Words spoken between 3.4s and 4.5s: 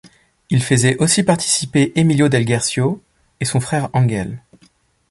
son frère Angel.